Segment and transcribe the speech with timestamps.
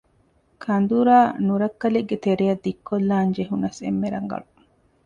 [0.63, 4.47] ކަނދުރާ ނުރައްކަލެއްގެ ތެރެއަށް ދިއްކޮށްލާން ޖެހުނަސް އެންމެ ރަނގަޅު